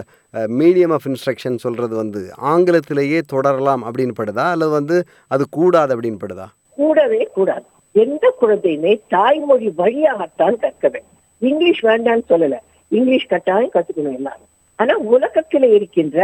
மீடியம் 0.60 0.94
ஆஃப் 0.98 1.08
இன்ஸ்ட்ரக்ஷன் 1.10 1.64
சொல்கிறது 1.64 1.96
வந்து 2.02 2.22
ஆங்கிலத்திலேயே 2.52 3.20
தொடரலாம் 3.34 3.84
அப்படின்னு 3.88 4.16
படுதா? 4.20 4.46
அல்லது 4.54 4.72
வந்து 4.78 4.98
அது 5.36 5.46
கூடாது 5.58 5.92
அப்படின்னு 5.96 6.22
படுதா? 6.24 6.48
கூடவே 6.80 7.22
கூடாது. 7.38 7.66
எந்த 8.06 8.26
குழந்தையுமே 8.42 8.94
தாய்மொழி 9.16 9.68
வழியாகத்தான் 9.82 10.58
கற்க 10.64 10.86
வேண்டும். 10.94 11.18
இங்கிலீஷ் 11.50 11.84
வேண்டாம்னு 11.90 12.26
சொல்லல. 12.34 12.58
இங்கிலீஷ் 12.98 13.32
கட்டாயம் 13.34 13.76
கத்துக்கணும் 13.76 14.18
எல்லாரும். 14.20 14.50
ஆனா 14.80 14.94
உலகத்தில் 15.16 15.68
இருக்கின்ற 15.78 16.18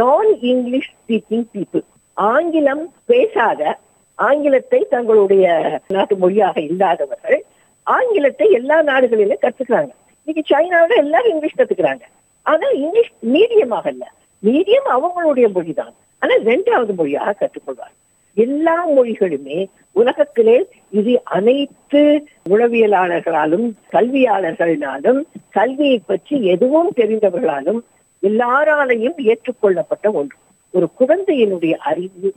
நான் 0.00 0.30
இங்கிலீஷ் 0.50 0.90
ஸ்பீக்கிங் 0.96 1.46
பீப்புள் 1.54 1.84
ஆங்கிலம் 2.16 2.94
பேசாத 3.04 3.78
ஆங்கிலத்தை 4.14 4.86
தங்களுடைய 4.90 5.46
நாட்டு 5.88 6.16
மொழியாக 6.16 6.60
இல்லாதவர்கள் 6.60 7.44
ஆங்கிலத்தை 7.82 8.50
எல்லா 8.50 8.82
நாடுகளிலும் 8.82 9.42
கத்துக்கிறாங்க 9.42 9.92
இன்னைக்கு 10.28 10.56
சைனாவில 10.56 10.96
எல்லாரும் 10.96 11.32
இங்கிலீஷ் 11.32 11.58
கத்துக்கிறாங்க. 11.58 12.00
ஆனா 12.42 12.68
இங்கிலீஷ் 12.68 13.12
மீடியமாக 13.20 13.86
இல்ல. 13.86 14.12
மீடியம் 14.42 14.88
அவங்களுடைய 14.94 15.46
மொழிதான். 15.54 15.94
ஆனா 16.18 16.34
ரெண்டாவது 16.44 16.94
மொழியாக 16.94 17.34
கற்றுக்கொள்வார். 17.40 17.94
எல்லா 18.34 18.88
மொழிகளுமே 18.88 19.66
உலகத்திலே 19.92 20.68
இது 20.90 21.20
அனைத்து 21.24 22.28
உளவியலாளர்களாலும் 22.50 23.72
கல்வியாளர்களினாலும் 23.92 25.20
கல்வியை 25.50 25.98
பற்றி 26.06 26.46
எதுவும் 26.46 26.90
தெரிந்தவர்களாலும் 26.96 27.80
எல்லாராலையும் 28.22 29.16
ஏற்றுக்கொள்ளப்பட்ட 29.16 30.10
ஒன்று. 30.10 30.36
ஒரு 30.76 30.86
குழந்தையினுடைய 31.00 31.74
அறிவு 31.90 32.28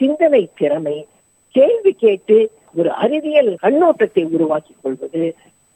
சிந்தனை 0.00 0.42
திறமை 0.60 0.96
கேள்வி 1.54 1.92
கேட்டு 2.02 2.38
ஒரு 2.78 2.90
அறிவியல் 3.04 3.50
கண்ணோட்டத்தை 3.62 4.22
உருவாக்கிக் 4.34 4.82
கொள்வது 4.82 5.22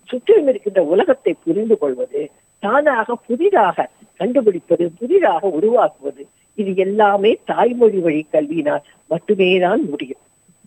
சுற்றிலும் 0.09 0.49
இருக்கின்ற 0.51 0.81
உலகத்தை 0.93 1.33
புரிந்து 1.45 1.77
கொள்வது 1.83 2.23
தானாக 2.63 3.15
புதிதாக 3.29 3.87
கண்டுபிடிப்பது 4.21 4.85
புதிதாக 4.99 5.49
உருவாக்குவது 5.59 6.23
இது 6.59 6.73
எல்லாமே 6.85 7.31
தாய்மொழி 7.51 8.01
வழி 8.07 8.21
கல்வியினால் 8.35 8.85
மட்டுமே 9.13 9.49
தான் 9.65 9.83
முடியும். 9.91 10.23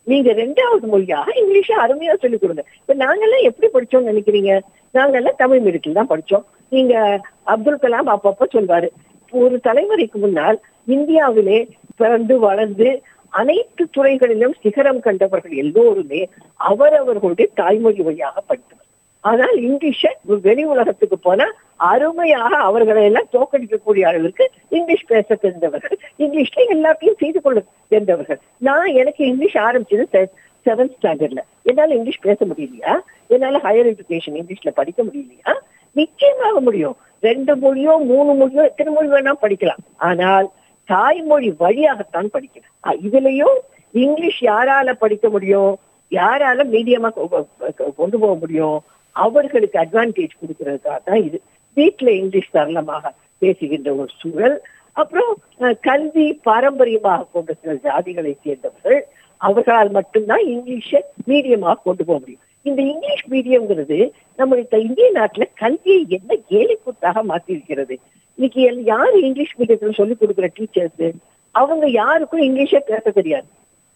நீங்க 0.07 0.29
ரெண்டாவது 0.41 0.85
மொழியாக 0.93 1.27
இங்கிலீஷ 1.41 1.69
அருமையா 1.83 2.13
சொல்லிக் 2.23 2.41
கொடுங்க. 2.41 2.63
இப்ப 2.81 2.95
நாங்கெல்லாம் 3.03 3.45
எப்படி 3.49 3.67
படிச்சோம்னு 3.67 4.11
நினைக்கிறீங்க? 4.11 4.51
நாங்கெல்லாம் 4.93 5.39
தமிழ் 5.43 5.61
மீடியத்தில் 5.65 5.99
தான் 5.99 6.11
படிச்சோம். 6.13 6.45
நீங்க 6.73 6.93
அப்துல் 7.53 7.81
கலாம் 7.83 8.11
அப்பப்ப 8.15 8.47
சொல்வாரு 8.55 8.89
ஒரு 9.33 9.55
தலைமுறைக்கு 9.67 10.17
முன்னால் 10.25 10.57
இந்தியாவிலே 10.85 11.59
பிறந்து 11.95 12.39
வளர்ந்து 12.39 13.01
அனைத்து 13.29 13.83
துறைகளிலும் 13.91 14.55
சிகரம் 14.61 14.99
கண்டவர்கள் 14.99 15.51
எல்லோருமே 15.51 16.29
அவரவர்களுடைய 16.53 17.51
தாய்மொழி 17.53 18.01
வழியாக 18.01 18.41
படித்தவர். 18.41 18.83
ஆனால் 19.19 19.55
இங்கிலீஷ 19.61 20.17
வெளி 20.41 20.63
உலகத்துக்கு 20.63 21.17
போனா 21.19 21.45
அருமையாக 21.75 22.57
அவர்களை 22.57 23.03
எல்லாம் 23.03 23.31
தோக்கடிக்கக்கூடிய 23.31 24.01
அளவிற்கு 24.01 24.51
இங்கிலீஷ் 24.69 25.05
பேச 25.05 25.35
தெரிந்தவர்கள் 25.35 25.97
இங்கிலீஷ்ல 26.19 26.65
எல்லாத்தையும் 26.69 27.17
செய்து 27.17 27.41
கொள்ள 27.41 27.63
தெரிந்தவர்கள். 27.87 28.39
நான் 28.57 28.85
எனக்கு 28.85 29.25
இங்கிலீஷ் 29.25 29.55
ஆரம்பிச்சது 29.55 30.27
செவன்த் 30.65 30.95
ஸ்டாண்டர்ட்ல 30.99 31.41
என்னால 31.61 31.93
இங்கிலீஷ் 31.93 32.25
பேச 32.27 32.45
முடியலையா? 32.45 32.93
என்னால 33.27 33.57
ஹையர் 33.57 33.89
எஜுகேஷன் 33.91 34.37
இங்கிலீஷ்ல 34.41 34.69
படிக்க 34.69 35.03
முடியலையா? 35.03 35.53
நிச்சயமாக 35.91 36.59
முடியும். 36.59 36.95
ரெண்டு 37.19 37.55
மொழியோ 37.55 37.93
மூணு 38.05 38.31
மொழியோ 38.39 38.63
எத்தனை 38.63 38.93
மொழி 38.93 39.09
வேணா 39.09 39.33
படிக்கலாம். 39.41 39.83
ஆனால் 39.97 40.51
தாய்மொழி 40.85 41.49
வழியாகத்தான் 41.51 42.29
படிக்கணும் 42.33 42.73
இதுலயும் 43.05 43.57
இங்கிலீஷ் 43.91 44.41
யாரால 44.43 44.93
படிக்க 44.93 45.29
முடியும்? 45.29 45.73
யாரால 46.11 46.59
மீடியமா 46.73 47.09
கொண்டு 47.95 48.19
போக 48.19 48.33
முடியும்? 48.33 48.77
அவர்களுக்கு 49.11 49.79
அட்வான்டேஜ் 49.79 50.37
கொடுக்கறதுக்காக 50.41 51.03
தான் 51.05 51.23
இது. 51.27 51.41
வீட்டுல 51.75 52.09
இங்கிலீஷ் 52.21 52.49
சரளமாக 52.49 53.13
பேசுகின்ற 53.37 53.93
ஒரு 53.93 54.11
சூழல். 54.19 54.57
அப்புறம் 54.91 55.31
கல்வி 55.81 56.33
பாரம்பரியமாக 56.33 57.25
கொண்ட 57.33 57.53
சில 57.61 57.73
ஜாதிகளை 57.83 58.33
சேர்ந்தவர்கள் 58.43 58.99
அவர்களால் 59.37 59.89
மட்டும்தான் 59.89 60.43
இங்கிலீஷை 60.45 61.01
மீடியமாக 61.27 61.81
கொண்டு 61.83 62.05
போக 62.05 62.19
முடியும். 62.19 62.43
இந்த 62.65 62.81
இங்கிலீஷ் 62.81 63.27
மீடியம்ங்கிறது 63.29 64.11
நம்மளுடைய 64.37 64.77
இந்திய 64.77 65.11
நாட்டுல 65.13 65.43
கல்வியை 65.55 66.05
என்ன 66.09 66.35
ஏழை 66.49 66.77
கூட்டாக 66.83 67.21
இன்னைக்கு 68.35 68.83
யாரு 68.83 69.21
இங்கிலீஷ் 69.21 69.57
மீடியத்துல 69.57 69.93
சொல்லிக் 69.93 70.21
கொடுக்குற 70.21 70.47
டீச்சர்ஸ் 70.59 71.11
அவங்க 71.51 71.89
யாருக்கும் 71.89 72.41
இங்கிலீஷே 72.41 72.79
பேச 72.79 73.11
தெரியாது. 73.11 73.45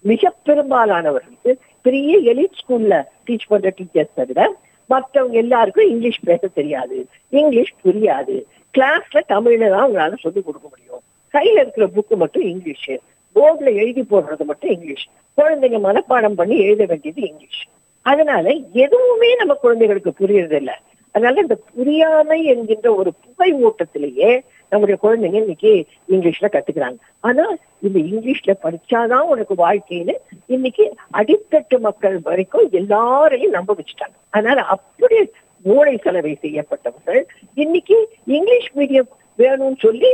மிக 0.01 0.35
பெரும்பாலானவர்களுக்கு 0.45 1.55
பெரிய 1.81 2.19
எலிட் 2.19 2.57
ஸ்கூல்ல 2.59 3.03
டீச் 3.27 3.47
பண்ற 3.47 3.73
டீச்சர்ஸ் 3.77 4.13
தவிர 4.15 4.55
மற்றவங்க 4.89 5.31
எல்லாருக்கும் 5.31 5.89
இங்கிலீஷ் 5.89 6.19
பேச 6.19 6.47
தெரியாது. 6.47 7.05
இங்கிலீஷ் 7.29 7.73
புரியாது. 7.85 8.43
கிளாஸ்ல 8.77 9.21
தமிழ்ல 9.29 9.69
தான் 9.69 9.89
அவங்களால 9.89 10.17
சொல்லிக் 10.17 10.45
கொடுக்க 10.45 10.69
முடியும். 10.69 11.01
கையில 11.33 11.61
இருக்கிற 11.61 11.88
புக்கு 11.88 12.17
மட்டும் 12.17 12.43
இங்கிலீஷ். 12.43 12.89
போர்டுல 13.35 13.75
எழுதி 13.75 14.01
போடுறது 14.01 14.43
மட்டும் 14.43 14.71
இங்கிலீஷ். 14.71 15.09
குழந்தைங்க 15.38 15.79
மனப்பாடம் 15.79 16.33
பண்ணி 16.33 16.59
எழுத 16.59 16.85
வேண்டியது 16.85 17.21
இங்கிலீஷ். 17.21 17.67
அதனால 18.01 18.50
எதுவுமே 18.74 19.36
நம்ம 19.36 19.53
குழந்தைகளுக்கு 19.53 20.12
புரியறது 20.20 20.51
இல்ல 20.51 20.79
அதனால 21.15 21.41
இந்த 21.41 21.56
புரியாமை 21.56 22.44
என்கின்ற 22.44 22.94
ஒரு 22.94 23.13
புகை 23.13 23.53
மூட்டத்திலேயே 23.53 24.32
நம்முடைய 24.72 24.98
குழந்தைங்க 25.03 25.34
இன்னைக்கு 25.34 25.86
இங்கிலீஷ்ல 26.10 26.48
கத்துக்கிறாங்க. 26.51 26.98
ஆனா 27.20 27.46
இந்த 27.79 28.00
இங்கிலீஷ்ல 28.00 28.51
படிச்சாதான் 28.63 29.29
உனக்கு 29.34 29.56
வாழ்க்கைன்னு 29.56 30.15
இன்னைக்கு 30.46 30.94
அடித்தட்டு 31.18 31.79
மக்கள் 31.79 32.18
வரைக்கும் 32.20 32.68
எல்லாரையும் 32.72 33.51
நம்ப 33.51 33.74
வச்சுட்டாங்க. 33.74 34.15
அதனால 34.29 34.62
அப்படி 34.62 35.32
மூளை 35.65 36.00
செலவை 36.03 36.38
செய்யப்பட்டவர்கள் 36.41 37.22
இன்னைக்கு 37.53 37.98
இங்கிலீஷ் 38.25 38.72
மீடியம் 38.75 39.10
வேணும்னு 39.38 39.79
சொல்லி 39.79 40.12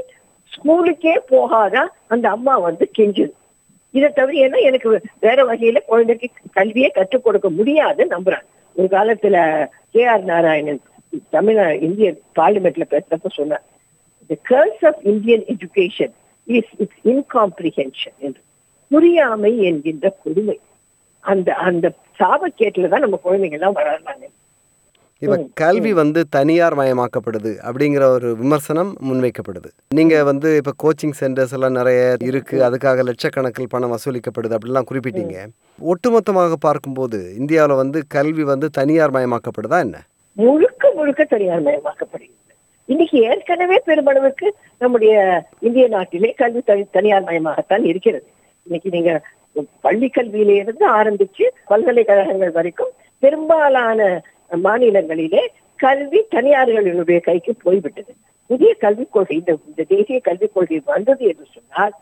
ஸ்கூலுக்கே 0.51 1.15
போகாத 1.27 1.91
அந்த 2.07 2.29
அம்மா 2.29 2.57
வந்து 2.57 2.89
கெஞ்சுது. 2.97 3.33
இதை 3.97 4.09
தவிர 4.09 4.35
ஏன்னா 4.45 4.59
எனக்கு 4.69 4.89
வேற 5.19 5.39
வகையில 5.45 5.79
குழந்தைக்கு 5.85 6.27
கல்வியை 6.51 6.89
கற்றுக் 6.89 7.23
கொடுக்க 7.23 7.49
முடியாதுன்னு 7.49 8.15
நம்புறாங்க. 8.17 8.47
ஒரு 8.75 8.87
காலத்துல 8.91 9.37
கே 9.91 10.03
ஆர் 10.13 10.23
நாராயணன் 10.23 10.81
தமிழ் 11.29 11.59
இந்திய 11.87 12.09
பார்லிமெண்ட்ல 12.39 12.85
பேசுறப்ப 12.93 13.29
சொன்னார். 13.29 13.65
The 14.27 14.37
curse 14.49 14.83
of 14.85 15.01
Indian 15.03 15.43
education 15.53 16.13
is 16.45 16.73
it's 16.77 17.01
incomprehension 17.05 18.17
என்று. 18.17 18.41
புரியாமை 18.91 19.51
என்கின்ற 19.63 20.09
கொடுமை. 20.23 20.57
அந்த 21.19 21.49
அந்த 21.67 21.85
சாபக்கேட்டில் 22.19 22.91
தான் 22.93 23.05
நம்ம 23.05 23.19
குழந்தைங்க 23.25 23.57
எல்லாம் 23.59 23.75
வளர்றாங்க. 23.75 24.25
இப்போ 25.19 25.45
கல்வி 25.53 25.93
வந்து 25.93 26.27
தனியார் 26.29 26.77
மயமாக்கப்படுது 26.77 27.55
அப்படிங்கிற 27.63 28.03
ஒரு 28.03 28.35
விமர்சனம் 28.35 28.97
முன்வைக்கப்படுது. 29.11 29.69
நீங்கள் 29.89 30.23
வந்து 30.23 30.55
இப்போ 30.55 30.71
கோச்சிங் 30.83 31.11
சென்டர்ஸ் 31.19 31.53
எல்லாம் 31.53 31.71
நிறைய 31.71 32.15
இருக்குது 32.23 32.75
அதுக்காக 32.75 33.03
லட்சக்கணக்கில் 33.03 33.65
பணம் 33.69 33.91
வசூலிக்கப்படுது 33.91 34.55
அப்படிலாம் 34.55 34.85
குறிப்பிட்டீங்க. 34.91 35.47
ஒட்டுமொத்தமாக 35.79 36.53
பார்க்கும்போது 36.59 37.35
இந்தியாவில் 37.37 37.75
வந்து 37.75 38.03
கல்வி 38.07 38.43
வந்து 38.43 38.69
தனியார் 38.69 39.11
மயமாக்கப்படுதா 39.11 39.79
என்ன? 39.79 40.03
முழுக்க 40.33 40.91
முழுக்க 40.95 41.23
தனியார் 41.23 41.63
மயமாக்கப்படுகிறது. 41.63 42.33
இன்னைக்கு 42.85 43.19
ஏற்கனவே 43.19 43.81
பெருமளவுக்கு 43.85 44.49
நம்முடைய 44.79 45.43
இந்திய 45.59 45.87
நாட்டிலே 45.87 46.33
கல்வி 46.37 46.61
தனி- 46.67 46.89
தனியார் 46.91 47.23
மயமாகத்தான் 47.23 47.85
இருக்கிறது. 47.85 48.25
இன்னைக்கு 48.63 48.89
நீங்க 48.89 49.21
பள்ளி 49.81 50.11
கல்வியில 50.15 50.49
இருந்து 50.49 50.91
ஆரம்பிச்சு 50.91 51.43
பல்கலைக்கழகங்கள் 51.65 52.51
வரைக்கும் 52.51 52.89
பெரும்பாலான 53.19 54.23
மாநிலங்களிலே 54.49 55.47
கல்வி 55.75 56.25
தனியார்களுடைய 56.31 57.19
கைக்கு 57.19 57.55
போய்விட்டது. 57.55 58.13
புதிய 58.45 58.73
கல்விக் 58.73 59.11
கொள்கை 59.11 59.37
இந்த 59.37 59.57
இந்த 59.67 59.83
தேசிய 59.83 60.19
கல்விக் 60.19 60.53
கொள்கை 60.53 60.81
வந்தது 60.85 61.25
என்று 61.25 61.45
சொன்னால் 61.53 61.93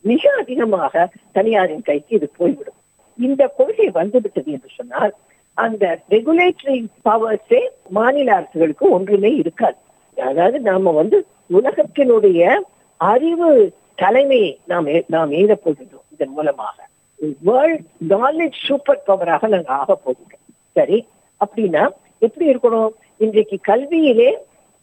மிக 0.00 0.32
அதிகமாக 0.38 1.08
தனியாரின் 1.32 1.82
கைக்கு 1.82 2.16
இது 2.16 2.30
போய்விடும். 2.36 2.74
இந்த 3.18 3.46
கொள்கை 3.46 3.90
வந்துவிட்டது 3.90 4.52
என்று 4.52 4.68
சொன்னால் 4.76 5.14
அந்த 5.54 5.98
ரெகுலேட்டரி 6.10 6.86
பவர்ஸே 7.04 7.60
மாநில 7.88 8.34
அரசுகளுக்கு 8.34 8.90
ஒன்றுமே 8.90 9.34
இருக்காது. 9.34 9.76
அதாவது 10.16 10.60
நாம 10.60 10.90
வந்து 10.90 11.26
உலகத்தினுடைய 11.52 12.60
அறிவு 12.96 13.72
தலைமையை 13.94 14.60
நாம் 14.66 14.86
நாம் 15.06 15.30
எழுத 15.30 15.58
போகின்றோம். 15.64 16.06
இதன் 16.12 16.28
மூலமாக. 16.28 16.88
வேர்ல்ட் 17.40 17.84
நாலேஜ் 18.08 18.58
சூப்பர் 18.66 19.02
பவராக 19.06 19.48
நாங்க 19.48 19.72
ஆக 19.72 19.94
போகிறோம் 19.94 20.44
சரி? 20.72 21.06
அப்படின்னா 21.44 21.82
எப்படி 22.18 22.46
இருக்கணும்? 22.52 22.92
இன்றைக்கு 23.16 23.58
கல்வியிலே 23.68 24.30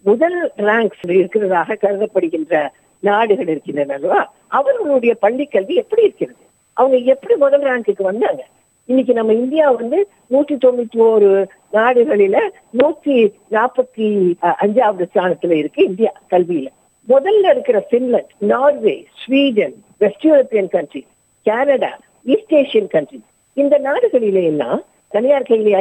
முதல் 0.06 0.52
ரேங்க்ஸ் 0.58 1.06
இருக்கிறதாக 1.08 1.78
கருதப்படுகின்ற 1.84 2.70
நாடுகள் 3.00 3.48
இருக்கின்றன 3.48 3.94
அல்லவா? 3.94 4.34
அவர்களுடைய 4.48 5.16
பள்ளி 5.16 5.46
கல்வி 5.46 5.76
எப்படி 5.76 6.02
இருக்கிறது? 6.02 6.44
அவங்க 6.74 6.98
எப்படி 6.98 7.36
முதல் 7.36 7.62
ரேங்க்குக்கு 7.62 8.04
வந்தாங்க? 8.04 8.42
இன்னைக்கு 8.86 9.14
நம்ம 9.14 9.34
இந்தியா 9.34 9.72
வந்து 9.72 10.08
நூற்றி 10.28 10.56
தொண்ணூத்தி 10.56 11.00
ஓரு 11.08 11.46
நாடுகளில 11.74 12.38
நூத்தி 12.80 13.16
நாற்பத்தி 13.52 14.08
அஞ்சாவது 14.42 15.06
ஸ்தானத்துல 15.14 15.52
இருக்கு 15.52 15.84
இந்தியா 15.84 16.12
கல்வியில. 16.30 16.68
முதல்ல 17.08 17.50
இருக்கிற 17.50 17.88
Finland 17.92 18.34
Norway 18.38 19.06
Sweden 19.24 19.76
west 19.98 20.28
European 20.28 20.70
country 20.70 21.06
Canada 21.46 21.92
east 22.24 22.54
Asian 22.54 22.88
country 22.88 23.20
இந்த 23.54 23.76
நாடுகளிலே 23.80 24.44
எல்லாம் 24.44 24.86
தனியார் 25.16 25.50
கல்வி 25.50 25.72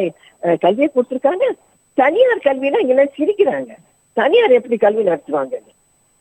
கல்வியை 0.64 0.88
கொடுத்திருக்காங்க. 0.90 1.46
தனியார் 1.98 2.46
கல்வினா 2.48 2.78
இங்க 2.84 3.04
சிரிக்கிறாங்க. 3.18 3.72
தனியார் 4.12 4.56
எப்படி 4.58 4.76
கல்வி 4.84 5.02
நடத்துவாங்க 5.08 5.56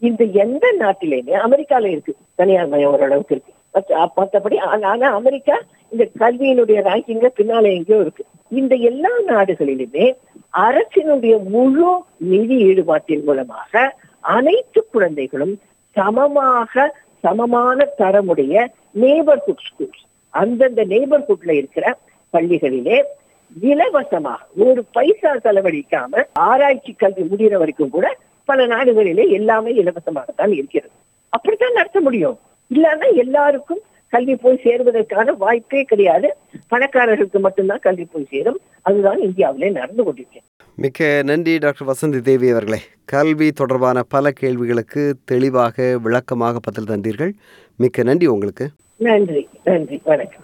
இந்த 0.02 0.24
எந்த 0.44 0.66
நாட்டிலேயுமே 0.80 1.36
அமெரிக்கால 1.46 1.90
இருக்கு. 1.94 2.14
தனியார் 2.40 2.72
மயம் 2.72 2.94
ஓரளவுக்கு 2.96 3.34
இருக்கு. 3.36 3.54
மற்றபடி 3.76 4.18
மத்தபடி 4.20 4.58
ஆனா 4.90 5.08
அமெரிக்கா 5.20 5.56
இந்த 5.94 6.04
கல்வியினுடைய 6.22 6.80
ரேங்கிங்ல 6.88 7.30
பின்னால 7.40 7.72
எங்கேயோ 7.78 8.00
இருக்கு. 8.06 8.24
இந்த 8.60 8.74
எல்லா 8.90 9.12
நாடுகளிலுமே 9.28 10.06
அரசினுடைய 10.68 11.36
முழு 11.54 11.90
நிதி 12.32 12.58
ஈடுபாட்டின் 12.70 13.24
மூலமாக 13.24 13.84
அனைத்து 14.36 14.82
குழந்தைகளும் 14.94 15.56
சமமாக 15.96 16.86
சமமான 17.24 17.88
தரமுடைய 17.98 18.66
நெய்பர்ஹுட் 19.02 19.64
ஸ்கூல்ஸ் 19.68 20.04
அந்தந்த 20.30 20.82
நெய்பர்ஹுட்ல 20.94 21.52
இருக்கிற 21.62 21.86
பள்ளிகளிலே 22.36 23.02
இலவசமாக 23.62 24.46
ஒரு 24.56 24.86
பைசா 24.92 25.36
செலவழிக்காம 25.36 26.24
ஆராய்ச்சி 26.34 26.94
கல்வி 26.94 27.22
முடிகிற 27.22 27.58
வரைக்கும் 27.58 27.90
கூட 27.90 28.18
பல 28.46 28.68
நாடுகளிலே 28.68 29.30
எல்லாமே 29.30 29.84
இலவசமாகத்தான் 29.84 30.54
இருக்கிறது. 30.54 30.94
அப்படித்தான் 31.30 31.74
நடத்த 31.74 32.00
முடியும். 32.00 32.40
இல்லாம 32.68 33.08
எல்லாருக்கும் 33.08 33.80
கல்வி 34.10 34.36
போய் 34.36 34.62
சேருவதற்கான 34.64 35.38
வாய்ப்பே 35.38 35.84
கிடையாது. 35.84 36.36
பணக்காரர்களுக்கு 36.76 37.40
மட்டும்தான் 37.40 37.80
கல்வி 37.80 38.06
போய் 38.06 38.28
சேரும். 38.30 38.60
அதுதான் 38.82 39.20
இந்தியாவிலே 39.20 39.70
நடந்து 39.70 40.04
கொண்டிருக்கிறது. 40.04 40.48
மிக்க 40.76 41.22
நன்றி 41.24 41.58
டாக்டர் 41.58 41.88
வசந்தி 41.88 42.22
தேவி 42.22 42.50
அவர்களே. 42.50 42.80
கல்வி 43.06 43.52
தொடர்பான 43.52 44.04
பல 44.10 44.32
கேள்விகளுக்கு 44.32 45.16
தெளிவாக 45.26 45.98
விளக்கமாக 46.04 46.60
பதில் 46.60 46.90
தந்தீர்கள். 46.90 47.32
மிக்க 47.78 48.04
நன்றி 48.04 48.28
உங்களுக்கு. 48.28 48.70
நன்றி 48.96 49.50
நன்றி. 49.64 50.02
வணக்கம். 50.04 50.44